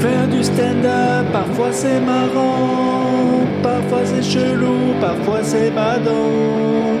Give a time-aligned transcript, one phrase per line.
[0.00, 6.96] Faire du stand-up, parfois c'est marrant, parfois c'est chelou, parfois c'est badant.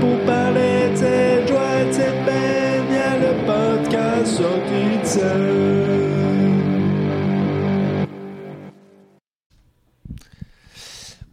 [0.00, 5.84] Pour parler de cette joie de cette peine, y a le podcast sorti de scène.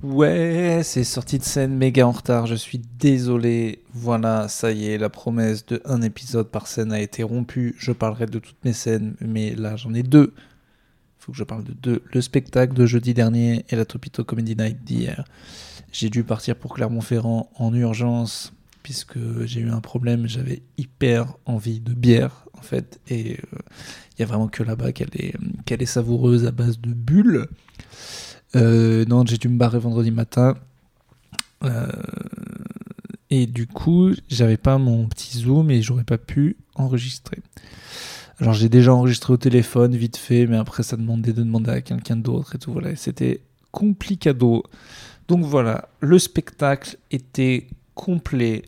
[0.03, 3.83] Ouais, c'est sorti de scène méga en retard, je suis désolé.
[3.93, 7.75] Voilà, ça y est, la promesse de un épisode par scène a été rompue.
[7.79, 10.33] Je parlerai de toutes mes scènes, mais là j'en ai deux.
[11.21, 12.01] Faut que je parle de deux.
[12.11, 15.23] Le spectacle de jeudi dernier et la Topito Comedy Night d'hier.
[15.91, 21.79] J'ai dû partir pour Clermont-Ferrand en urgence puisque j'ai eu un problème, j'avais hyper envie
[21.79, 23.59] de bière en fait et euh,
[24.17, 25.35] il y a vraiment que là-bas qu'elle est,
[25.69, 27.45] est savoureuse à base de bulles.
[28.55, 30.55] Euh, non, j'ai dû me barrer vendredi matin.
[31.63, 31.85] Euh,
[33.29, 37.37] et du coup, j'avais pas mon petit zoom et j'aurais pas pu enregistrer.
[38.41, 41.81] Alors j'ai déjà enregistré au téléphone vite fait, mais après ça demandait de demander à
[41.81, 42.73] quelqu'un d'autre et tout.
[42.73, 44.63] Voilà, c'était complicado.
[45.27, 48.63] Donc voilà, le spectacle était complet.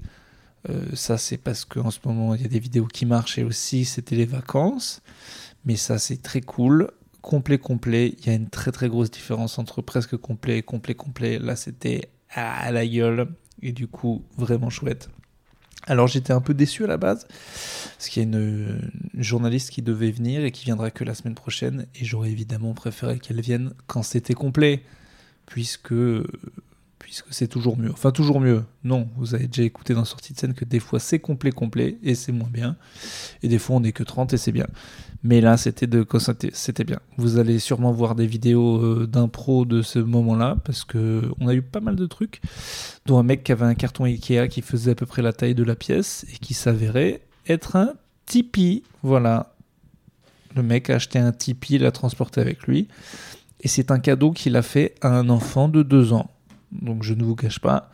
[0.70, 3.44] Euh, ça c'est parce qu'en ce moment il y a des vidéos qui marchent et
[3.44, 5.02] aussi c'était les vacances.
[5.66, 6.92] Mais ça c'est très cool
[7.24, 8.14] complet complet.
[8.20, 11.40] Il y a une très très grosse différence entre presque complet et complet complet.
[11.40, 13.28] Là c'était à la gueule
[13.64, 15.10] et du coup vraiment chouette.
[15.88, 17.28] Alors j'étais un peu déçu à la base
[17.98, 18.80] parce qu'il y a une,
[19.16, 23.20] journaliste qui devait venir et qui viendra que la semaine prochaine et j'aurais évidemment préféré
[23.20, 24.84] qu'elle vienne quand c'était complet
[25.46, 25.94] puisque
[27.00, 27.92] puisque c'est toujours mieux.
[27.92, 28.64] Enfin, toujours mieux.
[28.86, 31.98] Non, vous avez déjà écouté dans Sortie de scène que des fois c'est complet, complet,
[32.02, 32.78] et c'est moins bien.
[33.44, 34.68] Et des fois on n'est que 30 et c'est bien.
[35.24, 36.06] Mais là, c'était de
[36.54, 37.00] c'était bien.
[37.18, 41.54] Vous allez sûrement voir des vidéos euh, d'impro de ce moment-là, parce que on a
[41.54, 42.42] eu pas mal de trucs,
[43.06, 45.56] dont un mec qui avait un carton Ikea qui faisait à peu près la taille
[45.56, 47.94] de la pièce, et qui s'avérait être un
[48.26, 48.84] Tipeee.
[49.02, 49.56] Voilà.
[50.56, 52.90] Le mec a acheté un Tipeee, l'a transporté avec lui.
[53.62, 56.30] Et c'est un cadeau qu'il a fait à un enfant de 2 ans.
[56.74, 57.90] Donc je ne vous cache pas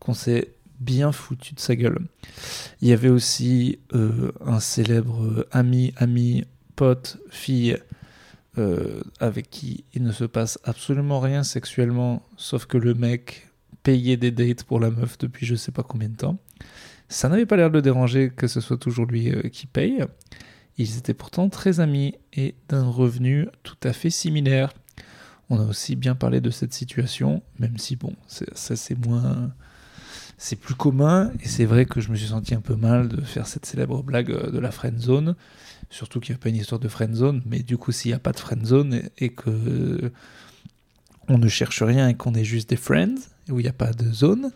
[0.00, 2.00] qu'on s'est bien foutu de sa gueule.
[2.80, 6.44] Il y avait aussi euh, un célèbre euh, ami, ami,
[6.76, 7.78] pote, fille,
[8.58, 13.48] euh, avec qui il ne se passe absolument rien sexuellement, sauf que le mec
[13.82, 16.38] payait des dates pour la meuf depuis je sais pas combien de temps.
[17.08, 20.04] Ça n'avait pas l'air de le déranger que ce soit toujours lui qui paye.
[20.78, 24.72] Ils étaient pourtant très amis et d'un revenu tout à fait similaire.
[25.50, 29.52] On a aussi bien parlé de cette situation, même si bon, ça c'est moins.
[30.44, 33.20] C'est plus commun, et c'est vrai que je me suis senti un peu mal de
[33.20, 35.36] faire cette célèbre blague euh, de la friend zone.
[35.88, 38.16] Surtout qu'il n'y a pas une histoire de friend zone, mais du coup, s'il n'y
[38.16, 40.10] a pas de friend zone et, que
[41.28, 43.20] on ne cherche rien et qu'on est juste des friends,
[43.50, 44.50] où il n'y a pas de zone,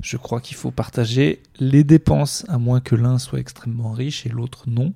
[0.00, 4.30] je crois qu'il faut partager les dépenses, à moins que l'un soit extrêmement riche et
[4.30, 4.94] l'autre non.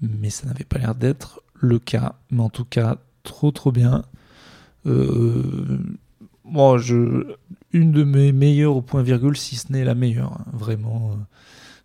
[0.00, 2.16] Mais ça n'avait pas l'air d'être le cas.
[2.32, 4.04] Mais en tout cas, trop trop bien.
[4.86, 5.78] Euh,
[6.50, 7.36] bon, je,
[7.72, 11.12] une de mes meilleures au point virgule, si ce n'est la meilleure, hein, vraiment.
[11.12, 11.16] Euh,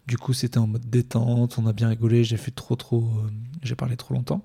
[0.07, 3.29] du coup, c'était en mode détente, on a bien rigolé, j'ai fait trop trop, euh,
[3.61, 4.43] j'ai parlé trop longtemps.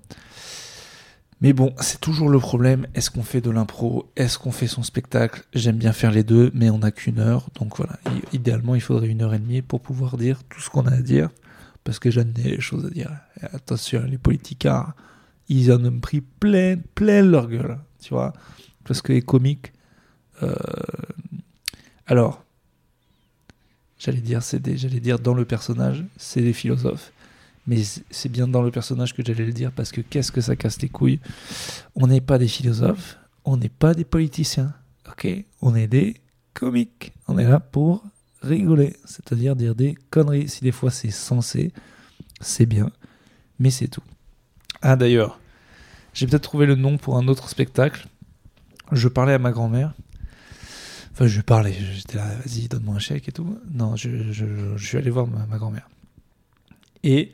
[1.41, 2.87] Mais bon, c'est toujours le problème.
[2.95, 5.43] Est-ce qu'on fait de l'impro Est-ce qu'on fait son spectacle?
[5.53, 7.47] J'aime bien faire les deux, mais on n'a qu'une heure.
[7.55, 7.97] Donc voilà,
[8.33, 11.01] idéalement, il faudrait une heure et demie pour pouvoir dire tout ce qu'on a à
[11.01, 11.29] dire.
[11.85, 13.11] Parce que j'en ai des choses à dire.
[13.41, 14.93] Attention, les politicards,
[15.47, 18.33] ils en ont pris plein, plein leur gueule tu vois,
[18.85, 19.73] parce que les comiques.
[20.43, 20.55] Euh,
[22.07, 22.43] alors,
[23.97, 27.11] j'allais dire, c'est j'allais dire dans le personnage, c'est des philosophes,
[27.67, 30.55] mais c'est bien dans le personnage que j'allais le dire parce que qu'est-ce que ça
[30.55, 31.19] casse les couilles?
[31.95, 34.73] On n'est pas des philosophes, on n'est pas des politiciens,
[35.07, 35.27] ok?
[35.61, 36.15] On est des
[36.53, 37.13] comiques.
[37.27, 38.03] On est là pour
[38.41, 40.49] rigoler, c'est-à-dire dire des conneries.
[40.49, 41.71] Si des fois c'est censé,
[42.41, 42.91] c'est bien,
[43.59, 44.03] mais c'est tout.
[44.81, 45.39] Ah d'ailleurs,
[46.13, 48.07] j'ai peut-être trouvé le nom pour un autre spectacle.
[48.91, 49.93] Je parlais à ma grand-mère.
[51.27, 51.75] Je lui parlais.
[51.93, 53.57] J'étais là, vas-y, donne-moi un chèque et tout.
[53.71, 55.89] Non, je, suis allé voir ma, grand-mère.
[57.03, 57.33] Et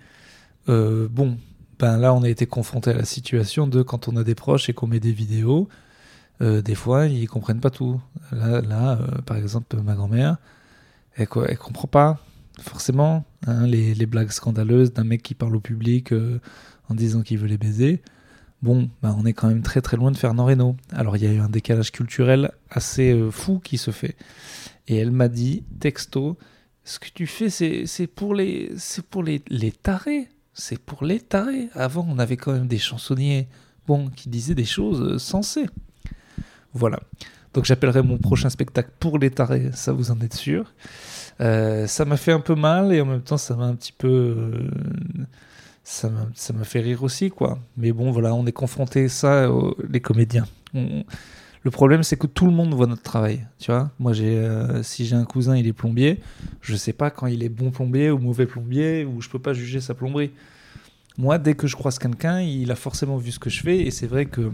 [0.69, 1.37] euh, bon,
[1.77, 4.69] ben là, on a été confronté à la situation de quand on a des proches
[4.69, 5.69] et qu'on met des vidéos,
[6.41, 8.01] euh, des fois, ils comprennent pas tout.
[8.31, 10.37] Là, euh, par exemple, ma grand-mère,
[11.15, 12.19] elle, elle comprend pas
[12.59, 16.13] forcément hein, les, blagues scandaleuses d'un mec qui parle au public
[16.89, 18.01] en disant qu'il veut les baiser
[18.65, 20.75] bon, bah, on est quand même très très loin de Fernand Reynaud.
[20.91, 24.15] Alors il y a eu un décalage culturel assez euh, fou qui se fait.
[24.87, 26.37] Et elle m'a dit, texto,
[26.83, 28.71] ce que tu fais, c'est pour les,
[29.09, 30.27] pour les, les tarés.
[30.53, 31.69] C'est pour les tarés.
[31.73, 33.47] Avant, on avait quand même des chansonniers,
[33.87, 35.67] bon, qui disaient des choses euh, sensées.
[36.73, 36.99] Voilà.
[37.53, 40.73] Donc j'appellerai mon prochain spectacle pour les tarés, ça vous en êtes sûr.
[41.39, 43.93] Euh, ça m'a fait un peu mal et en même temps ça m'a un petit
[43.93, 44.51] peu
[45.85, 46.09] ça
[46.53, 47.59] me fait rire aussi, quoi.
[47.77, 50.45] Mais bon, voilà, on est confronté ça, aux- les comédiens.
[50.73, 53.91] Le problème, c'est que tout le monde voit notre travail, tu vois.
[53.99, 56.19] Moi, euh, si j'ai un cousin, il est plombier,
[56.61, 59.53] je sais pas quand il est bon plombier ou mauvais plombier, ou je peux pas
[59.53, 60.31] juger sa plomberie.
[61.17, 63.91] Moi, dès que je croise quelqu'un, il a forcément vu ce que je fais, et
[63.91, 64.51] c'est vrai que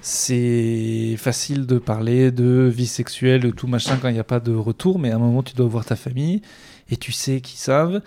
[0.00, 4.54] c'est facile de parler de vie sexuelle, tout machin quand il n'y a pas de
[4.54, 6.42] retour, mais à un moment, tu dois voir ta famille,
[6.90, 8.00] et tu sais qu'ils savent.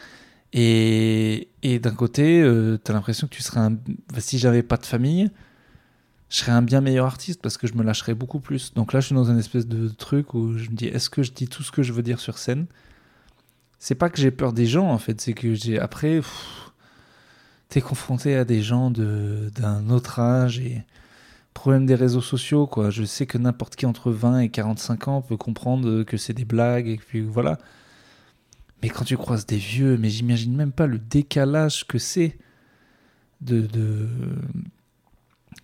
[0.57, 1.50] Et,
[1.84, 2.42] d'un côté,
[2.84, 3.78] tu as l'impression que tu serais un.
[4.19, 5.30] Si j'avais pas de famille,
[6.30, 8.74] je serais un bien meilleur artiste parce que je me lâcherais beaucoup plus.
[8.74, 11.24] Donc là, je suis dans un espèce de truc où je me dis est-ce que
[11.24, 12.68] je dis tout ce que je veux dire sur scène?
[13.80, 15.78] C'est pas que j'ai peur des gens en fait, c'est que j'ai.
[15.78, 16.22] Après,
[17.69, 20.84] t'es confronté à des gens de- d'un autre âge et.
[21.54, 22.90] Problème des réseaux sociaux, quoi.
[22.90, 26.44] Je sais que n'importe qui entre 20 et 45 ans peut comprendre que c'est des
[26.44, 27.57] blagues et puis voilà.
[28.85, 32.37] Mais quand tu croises des vieux, mais j'imagine même pas le décalage que c'est
[33.41, 33.67] de,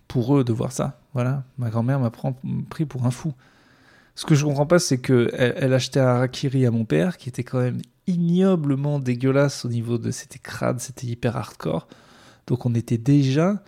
[0.08, 0.98] pour eux de voir ça.
[1.14, 2.10] Voilà, ma grand-mère m'a
[2.68, 3.32] pris pour un fou.
[4.16, 7.28] Ce que je comprends pas, c'est que elle, achetait un harakiri à mon père, qui
[7.28, 11.86] était quand même ignoblement dégueulasse au niveau de, c'était crade, c'était hyper hardcore.
[12.48, 13.62] Donc on était déjà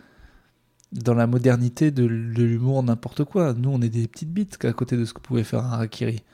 [0.91, 3.55] dans la modernité de, de l'humour n'importe quoi.
[3.55, 6.25] Nous, on est des petites bites à côté de ce que pouvait faire un harakiri.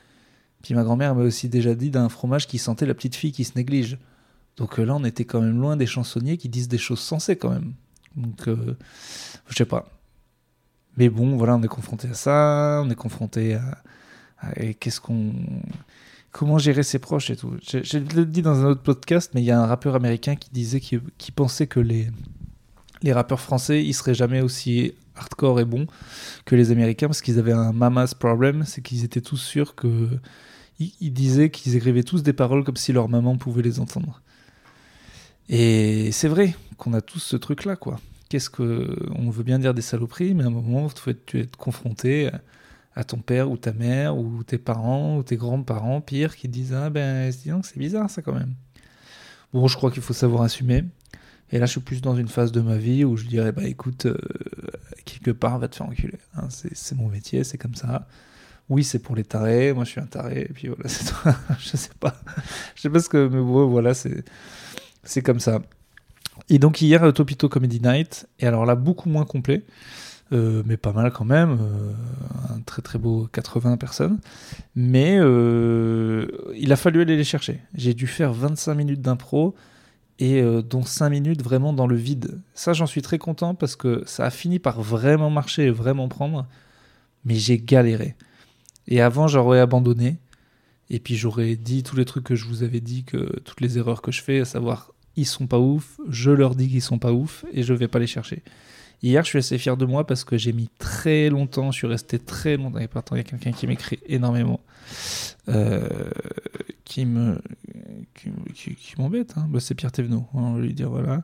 [0.61, 3.43] Puis ma grand-mère m'a aussi déjà dit d'un fromage qui sentait la petite fille qui
[3.43, 3.97] se néglige.
[4.57, 7.35] Donc euh, là, on était quand même loin des chansonniers qui disent des choses sensées
[7.35, 7.73] quand même.
[8.15, 8.77] Donc, euh,
[9.47, 9.87] je sais pas.
[10.97, 13.81] Mais bon, voilà, on est confronté à ça, on est confronté à,
[14.79, 15.33] qu'est-ce qu'on,
[16.31, 17.55] comment gérer ses proches et tout.
[17.63, 20.81] Je, dit dans un autre podcast, mais il y a un rappeur américain qui disait
[20.81, 21.01] qu'il
[21.33, 22.09] pensait que les
[23.03, 25.87] les rappeurs français, ils seraient jamais aussi hardcore et bons
[26.45, 30.07] que les Américains parce qu'ils avaient un mama's problem, c'est qu'ils étaient tous sûrs que
[30.79, 34.21] ils, disaient qu'ils écrivaient tous des paroles comme si leur maman pouvait les entendre.
[35.47, 37.99] Et c'est vrai qu'on a tous ce truc-là, quoi.
[38.29, 41.45] Qu'est-ce que on veut bien dire des saloperies, mais à un moment, tu être, tu
[41.57, 42.31] confronté
[42.95, 46.73] à ton père ou ta mère ou tes parents ou tes grands-parents, pire, qui disent
[46.73, 48.55] ah ben c'est bizarre ça quand même.
[49.53, 50.85] Bon, je crois qu'il faut savoir assumer.
[51.51, 53.63] Et là, je suis plus dans une phase de ma vie où je dirais bah
[53.65, 54.17] écoute, euh,
[55.05, 56.17] quelque part, va te faire enculer.
[56.37, 56.47] hein.
[56.49, 58.07] c'est mon métier, c'est comme ça.
[58.69, 59.73] Oui, c'est pour les tarés.
[59.73, 60.47] Moi, je suis un taré.
[60.49, 61.29] Et puis voilà, c'est tout.
[61.59, 62.15] je sais pas.
[62.75, 63.27] Je sais pas ce que.
[63.27, 65.61] Mais bon, voilà, c'est comme ça.
[66.49, 68.27] Et donc, hier, euh, Topito Comedy Night.
[68.39, 69.63] Et alors là, beaucoup moins complet.
[70.31, 71.59] euh, mais pas mal quand même.
[72.49, 74.19] un très très beau 80 personnes.
[74.75, 77.59] Mais il a fallu aller les chercher.
[77.75, 79.53] J'ai dû faire 25 minutes d'impro
[80.21, 82.39] et euh, dont 5 minutes vraiment dans le vide.
[82.53, 86.07] Ça, j'en suis très content parce que ça a fini par vraiment marcher et vraiment
[86.07, 86.47] prendre.
[87.25, 88.15] Mais j'ai galéré.
[88.87, 90.19] Et avant, j'aurais abandonné.
[90.91, 93.79] Et puis j'aurais dit tous les trucs que je vous avais dit, que toutes les
[93.79, 96.99] erreurs que je fais, à savoir ils sont pas ouf, je leur dis qu'ils sont
[96.99, 98.43] pas ouf et je vais pas les chercher.
[99.03, 101.87] Hier, je suis assez fier de moi parce que j'ai mis très longtemps, je suis
[101.87, 102.79] resté très longtemps.
[102.79, 104.59] Et pourtant, il y a quelqu'un qui m'écrit énormément,
[105.49, 105.87] euh,
[106.85, 107.41] qui me,
[108.13, 108.31] qui,
[108.99, 109.33] m'embête.
[109.37, 109.47] hein.
[109.49, 110.27] Bah, c'est Pierre Thévenot.
[110.33, 111.23] On va lui dire voilà.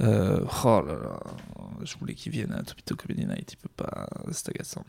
[0.00, 1.20] Euh, oh là là,
[1.84, 4.84] je voulais qu'il vienne à Topito Comedy Night, il peut pas, c'est agaçant.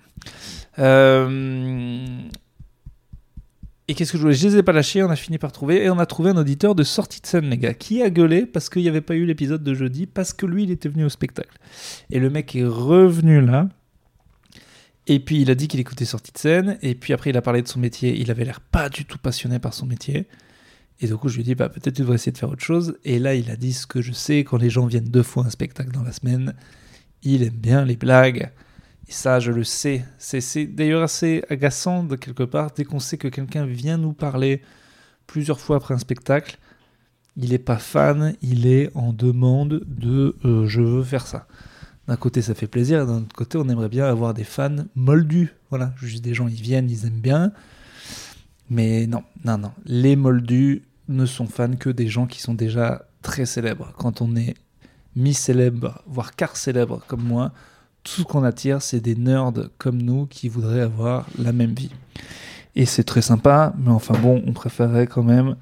[0.79, 2.17] Euh,
[3.87, 5.83] et qu'est-ce que je voulais Je les ai pas lâchés, on a fini par trouver,
[5.83, 8.45] et on a trouvé un auditeur de sortie de scène, les gars, qui a gueulé
[8.45, 11.05] parce qu'il n'y avait pas eu l'épisode de jeudi, parce que lui, il était venu
[11.05, 11.57] au spectacle.
[12.09, 13.69] Et le mec est revenu là,
[15.07, 17.41] et puis il a dit qu'il écoutait sortie de scène, et puis après il a
[17.41, 20.27] parlé de son métier, il avait l'air pas du tout passionné par son métier.
[21.01, 22.63] Et du coup, je lui ai dit, bah, peut-être tu devrais essayer de faire autre
[22.63, 22.97] chose.
[23.03, 25.43] Et là, il a dit ce que je sais, quand les gens viennent deux fois
[25.43, 26.53] à un spectacle dans la semaine,
[27.23, 28.51] il aime bien les blagues.
[29.07, 30.05] Et ça, je le sais.
[30.17, 34.61] C'est, d'ailleurs assez agaçant de quelque part, dès qu'on sait que quelqu'un vient nous parler
[35.27, 36.57] plusieurs fois après un spectacle,
[37.35, 41.47] il n'est pas fan, il est en demande de euh, je veux faire ça.
[42.07, 45.53] D'un côté, ça fait plaisir, d'un autre côté, on aimerait bien avoir des fans moldus.
[45.69, 47.53] Voilà, juste des gens, ils viennent, ils aiment bien.
[48.69, 49.71] Mais non, non, non.
[49.85, 53.93] Les moldus ne sont fans que des gens qui sont déjà très célèbres.
[53.97, 54.55] Quand on est
[55.15, 57.53] mi-célèbre, voire quart célèbre comme moi,
[58.03, 61.91] tout ce qu'on attire, c'est des nerds comme nous qui voudraient avoir la même vie.
[62.75, 65.55] Et c'est très sympa, mais enfin bon, on préférerait quand même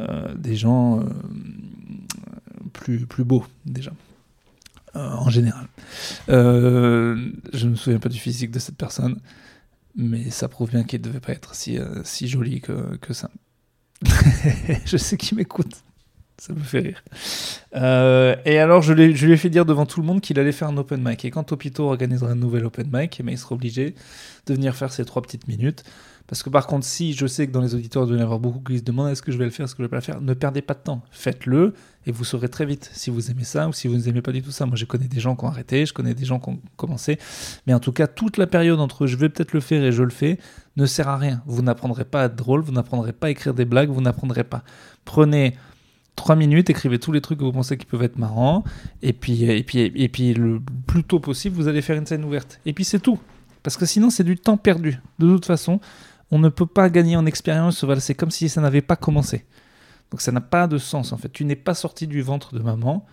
[0.00, 1.04] euh, des gens euh,
[2.72, 3.92] plus, plus beaux, déjà.
[4.94, 5.66] Euh, en général.
[6.28, 6.34] Je
[7.64, 9.18] ne me souviens pas du physique de cette personne,
[9.96, 13.30] mais ça prouve bien qu'il ne devait pas être si, si joli que, que ça.
[14.84, 15.82] je sais qu'il m'écoute.
[16.42, 17.04] Ça me fait rire.
[17.76, 20.66] Euh, et alors, je, lui ai fait dire devant tout le monde qu'il allait faire
[20.66, 21.24] un open mic.
[21.24, 23.94] Et quand Topito organisera un nouvel open mic, eh ben, il sera obligé
[24.46, 25.84] de venir faire ses trois petites minutes.
[26.26, 28.40] Parce que par contre, si je sais que dans les auditeurs, il doit y avoir
[28.40, 29.98] beaucoup qui se demandent est-ce que je vais le faire, est-ce que je vais pas
[29.98, 31.02] le faire, ne perdez pas de temps.
[31.12, 31.74] Faites-le
[32.06, 34.42] et vous saurez très vite si vous aimez ça ou si vous n'aimez pas du
[34.42, 34.66] tout ça.
[34.66, 37.20] Moi, je connais des gens qui ont arrêté, je connais des gens qui ont commencé.
[37.68, 40.02] Mais en tout cas, toute la période entre je vais peut-être le faire et je
[40.02, 40.38] le fais
[40.76, 41.40] ne sert à rien.
[41.46, 44.42] Vous n'apprendrez pas à être drôle, vous n'apprendrez pas à écrire des blagues, vous n'apprendrez
[44.42, 44.64] pas.
[45.04, 45.54] Prenez
[46.16, 48.64] 3 minutes, écrivez tous les trucs que vous pensez qui peuvent être marrants,
[49.02, 52.24] et puis, et puis, et puis le plus tôt possible, vous allez faire une scène
[52.24, 52.60] ouverte.
[52.66, 53.18] Et puis c'est tout.
[53.62, 54.98] Parce que sinon, c'est du temps perdu.
[55.18, 55.80] De toute façon,
[56.30, 57.84] on ne peut pas gagner en expérience.
[58.00, 59.44] c'est comme si ça n'avait pas commencé.
[60.10, 61.30] Donc ça n'a pas de sens en fait.
[61.30, 63.06] Tu n'es pas sorti du ventre de maman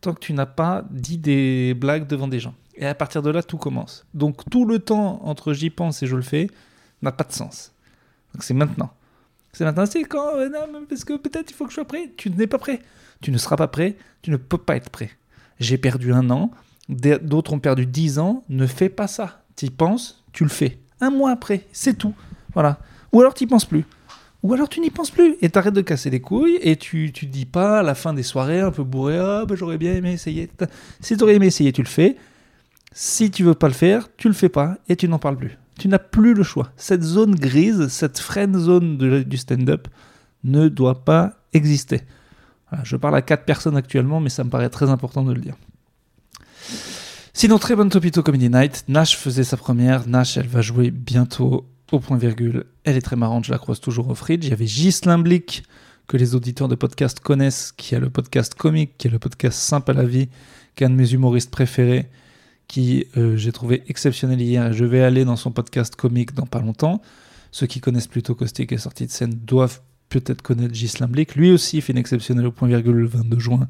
[0.00, 2.54] tant que tu n'as pas dit des blagues devant des gens.
[2.76, 4.04] Et à partir de là, tout commence.
[4.12, 6.48] Donc tout le temps entre j'y pense et je le fais
[7.02, 7.72] n'a pas de sens.
[8.32, 8.90] Donc c'est maintenant.
[9.54, 10.50] C'est maintenant, c'est quand, euh,
[10.88, 12.12] parce que peut-être il faut que je sois prêt.
[12.16, 12.80] Tu n'es pas prêt.
[13.22, 13.96] Tu ne seras pas prêt.
[14.22, 15.10] Tu ne peux pas être prêt.
[15.60, 16.50] J'ai perdu un an.
[16.88, 18.42] D'autres ont perdu dix ans.
[18.48, 19.42] Ne fais pas ça.
[19.56, 20.78] Tu y penses, tu le fais.
[21.00, 22.14] Un mois après, c'est tout.
[22.52, 22.78] Voilà.
[23.12, 23.84] Ou alors tu n'y penses plus.
[24.42, 27.24] Ou alors tu n'y penses plus et t'arrêtes de casser les couilles et tu tu
[27.24, 30.12] dis pas à la fin des soirées un peu bourré ah bah, j'aurais bien aimé
[30.12, 30.50] essayer.
[31.00, 32.16] Si t'aurais aimé essayer, tu le fais.
[32.92, 35.56] Si tu veux pas le faire, tu le fais pas et tu n'en parles plus.
[35.78, 36.72] Tu n'as plus le choix.
[36.76, 39.88] Cette zone grise, cette friend zone du stand-up
[40.44, 42.02] ne doit pas exister.
[42.82, 45.56] je parle à quatre personnes actuellement, mais ça me paraît très important de le dire.
[47.32, 48.84] Sinon, très bonne Topito Comedy Night.
[48.86, 50.06] Nash faisait sa première.
[50.06, 52.64] Nash, elle va jouer bientôt au point virgule.
[52.84, 54.44] Elle est très marrante, je la croise toujours au fridge.
[54.44, 55.64] Il y avait Blick,
[56.06, 59.58] que les auditeurs de podcast connaissent, qui a le podcast comique, qui a le podcast
[59.58, 60.28] Simple à la vie,
[60.76, 62.08] qui est un de mes humoristes préférés,
[62.68, 64.72] qui euh, j'ai trouvé exceptionnel hier.
[64.72, 67.00] Je vais aller dans son podcast comique dans pas longtemps.
[67.50, 71.34] Ceux qui connaissent plutôt Caustic et sortie de scène doivent peut-être connaître Ghislain Blick.
[71.34, 73.68] Lui aussi fait une exceptionnelle au point virgule le 22 juin.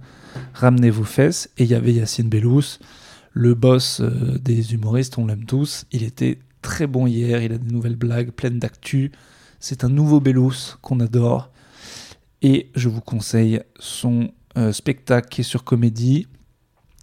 [0.54, 1.50] Ramenez vos fesses.
[1.58, 2.78] Et il y avait Yacine Bellous
[3.34, 5.84] le boss euh, des humoristes, on l'aime tous.
[5.92, 9.12] Il était très bon hier, il a des nouvelles blagues pleines d'actu.
[9.60, 11.50] C'est un nouveau Bellous qu'on adore.
[12.42, 16.28] Et je vous conseille son euh, spectacle qui est sur Comédie,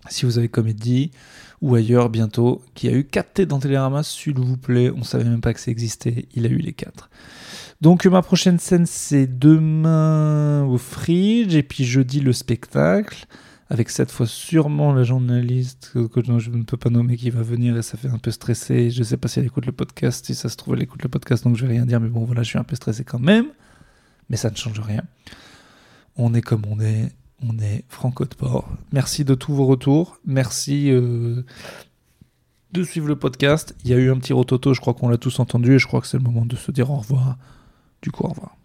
[0.10, 1.12] si vous avez Comédie,
[1.62, 4.92] ou ailleurs bientôt, qui a eu 4 T dans Télérama, s'il vous plaît.
[4.96, 7.10] On savait même pas que ça existait, il a eu les 4.
[7.82, 13.26] Donc ma prochaine scène c'est demain au Fridge et puis jeudi le spectacle
[13.72, 17.76] avec cette fois sûrement la journaliste que je ne peux pas nommer qui va venir
[17.78, 18.92] et ça fait un peu stressé.
[18.92, 21.02] Je ne sais pas si elle écoute le podcast, si ça se trouve elle écoute
[21.02, 23.04] le podcast donc je vais rien dire, mais bon voilà, je suis un peu stressé
[23.04, 23.48] quand même.
[24.30, 25.04] Mais ça ne change rien.
[26.18, 27.12] On est comme on est,
[27.48, 28.70] on est franco de port.
[28.92, 31.44] Merci de tous vos retours, merci euh,
[32.72, 33.76] de suivre le podcast.
[33.84, 35.88] Il y a eu un petit rototo, je crois qu'on l'a tous entendu et je
[35.88, 37.38] crois que c'est le moment de se dire au revoir.
[38.02, 38.56] Du coup, au revoir.